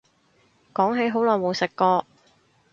[0.73, 2.07] 講起好耐冇食過